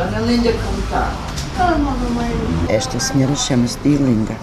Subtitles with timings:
[0.00, 1.12] Dona Linda, como está?
[2.70, 4.34] Esta senhora chama-se Dilinda,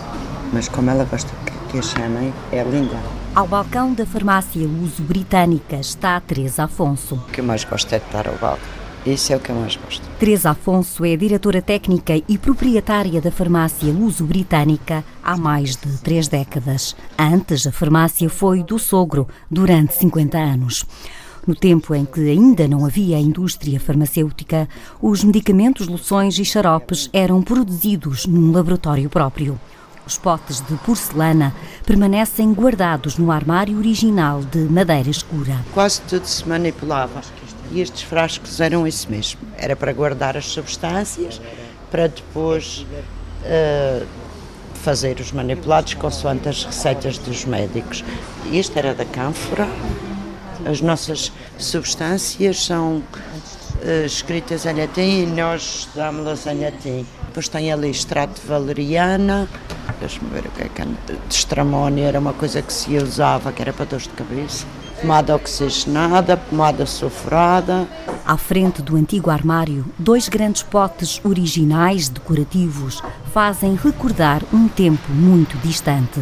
[0.54, 1.32] mas como ela gosta
[1.72, 2.96] que a chamem, é Linda.
[3.34, 7.16] Ao balcão da farmácia Uso Britânica está Teresa Afonso.
[7.16, 8.68] O que eu mais gosto é de estar ao balcão.
[9.04, 10.08] Isso é o que eu mais gosto.
[10.20, 16.28] Teresa Afonso é diretora técnica e proprietária da farmácia Uso Britânica há mais de três
[16.28, 16.96] décadas.
[17.18, 20.86] Antes, a farmácia foi do sogro durante 50 anos.
[21.48, 24.68] No tempo em que ainda não havia indústria farmacêutica,
[25.02, 29.58] os medicamentos, loções e xaropes eram produzidos num laboratório próprio.
[30.06, 31.56] Os potes de porcelana
[31.86, 35.64] permanecem guardados no armário original de madeira escura.
[35.74, 37.22] Quase tudo se manipulava
[37.72, 39.40] e estes frascos eram isso mesmo.
[39.58, 41.42] Era para guardar as substâncias,
[41.90, 42.86] para depois
[43.44, 44.06] uh,
[44.76, 48.04] fazer os manipulados consoante as receitas dos médicos.
[48.52, 49.68] Este era da cânfora,
[50.66, 57.06] as nossas substâncias são uh, escritas em latim e nós damos-las em latim.
[57.28, 59.48] Depois tem ali extrato de valeriana,
[60.00, 60.88] deixa-me ver o que é que é.
[61.30, 64.66] Estramónio era uma coisa que se usava, que era para dores de cabeça.
[65.02, 67.88] Pomada oxigenada, pomada sulfurada.
[68.26, 75.56] À frente do antigo armário, dois grandes potes originais decorativos fazem recordar um tempo muito
[75.60, 76.20] distante.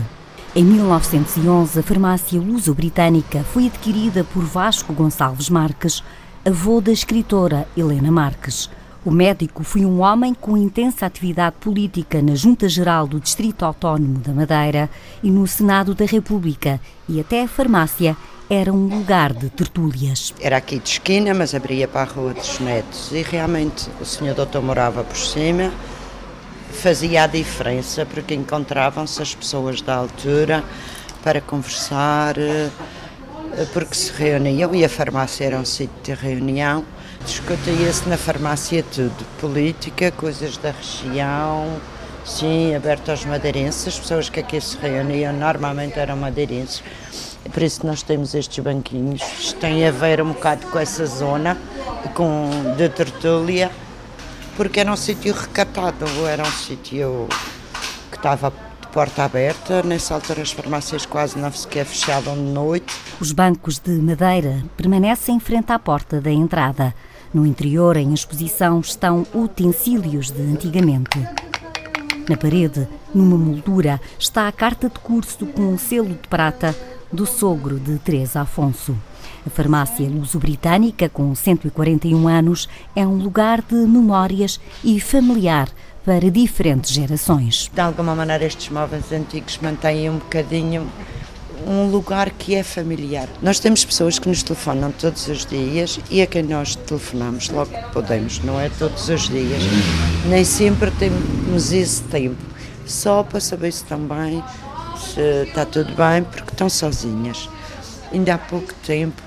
[0.58, 6.02] Em 1911, a farmácia luso-britânica foi adquirida por Vasco Gonçalves Marques,
[6.46, 8.70] avô da escritora Helena Marques.
[9.04, 14.20] O médico foi um homem com intensa atividade política na Junta Geral do Distrito Autónomo
[14.20, 14.90] da Madeira
[15.22, 18.16] e no Senado da República, e até a farmácia
[18.50, 20.34] era um lugar de tertúlias.
[20.40, 24.34] Era aqui de esquina, mas abria para a Rua dos Netos, e realmente o senhor
[24.34, 25.70] doutor morava por cima
[26.76, 30.64] fazia a diferença porque encontravam-se as pessoas da altura
[31.24, 32.70] para conversar, eh,
[33.74, 36.86] porque se reuniam e a farmácia era um sítio de reunião.
[37.26, 41.82] Discutia-se na farmácia tudo, política, coisas da região,
[42.24, 43.88] sim, aberto aos madeirenses.
[43.88, 46.84] As pessoas que aqui se reuniam normalmente eram madeirenses.
[47.52, 49.22] Por isso nós temos estes banquinhos.
[49.40, 51.58] Isto tem a ver um bocado com essa zona
[52.14, 53.72] com, de tertúlia
[54.56, 57.28] porque era um sítio recatado, era um sítio
[58.10, 59.84] que estava de porta aberta.
[59.84, 62.94] Nessa altura as farmácias quase não sequer fechavam de noite.
[63.20, 66.94] Os bancos de madeira permanecem frente à porta da entrada.
[67.34, 71.20] No interior, em exposição, estão utensílios de antigamente.
[72.30, 76.74] Na parede, numa moldura, está a carta de curso com um selo de prata
[77.16, 78.96] do sogro de Teresa Afonso.
[79.48, 85.70] A farmácia luso-britânica, com 141 anos, é um lugar de memórias e familiar
[86.04, 87.72] para diferentes gerações.
[87.74, 90.88] De alguma maneira, estes móveis antigos mantêm um bocadinho
[91.68, 93.28] um lugar que é familiar.
[93.42, 97.72] Nós temos pessoas que nos telefonam todos os dias e a quem nós telefonamos logo
[97.72, 99.64] que podemos, não é todos os dias.
[100.30, 102.38] Nem sempre temos esse tempo,
[102.86, 104.00] só para saber se estão
[105.14, 107.50] se está tudo bem, porque estão sozinhas.
[108.12, 109.22] Ainda há pouco tempo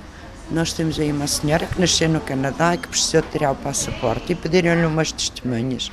[0.50, 4.32] nós temos aí uma senhora que nasceu no Canadá e que precisou tirar o passaporte
[4.32, 5.92] e pediram-lhe umas testemunhas.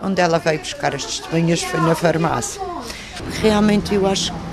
[0.00, 2.62] Onde ela veio buscar as testemunhas foi na farmácia.
[3.42, 4.47] Realmente eu acho que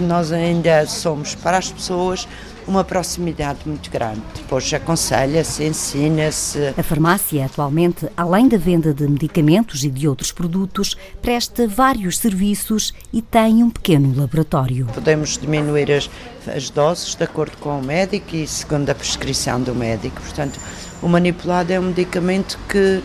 [0.00, 2.26] nós ainda somos para as pessoas
[2.68, 4.20] uma proximidade muito grande.
[4.36, 6.74] Depois aconselha-se, ensina-se.
[6.76, 12.92] A farmácia, atualmente, além da venda de medicamentos e de outros produtos, presta vários serviços
[13.12, 14.86] e tem um pequeno laboratório.
[14.92, 16.10] Podemos diminuir as,
[16.46, 20.20] as doses de acordo com o médico e segundo a prescrição do médico.
[20.20, 20.60] Portanto,
[21.02, 23.02] o manipulado é um medicamento que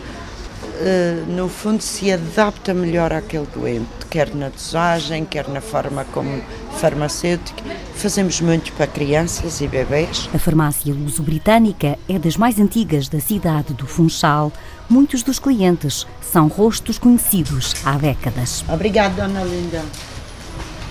[1.28, 6.42] no fundo se adapta melhor àquele doente, quer na dosagem, quer na forma como
[6.78, 7.62] farmacêutica.
[7.94, 10.28] Fazemos muito para crianças e bebês.
[10.34, 14.52] A farmácia luso-britânica é das mais antigas da cidade do Funchal.
[14.88, 18.64] Muitos dos clientes são rostos conhecidos há décadas.
[18.68, 19.82] Obrigada, Dona Linda.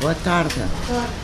[0.02, 0.56] Boa tarde.
[0.88, 1.23] Boa tarde.